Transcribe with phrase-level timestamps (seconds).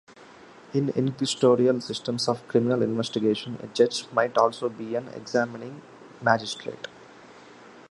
[0.73, 5.83] In inquisitorial systems of criminal investigation, a judge might also be an examining
[6.23, 6.87] magistrate.